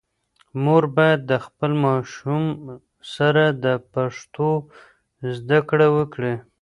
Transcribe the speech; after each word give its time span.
مور 0.63 0.83
باید 0.95 1.19
د 1.31 1.33
خپل 1.45 1.71
ماشوم 1.85 2.43
سره 3.13 3.43
د 3.63 3.65
پښتو 3.93 4.49
زده 5.35 5.59
کړه 5.69 5.87
وکړي. 5.97 6.35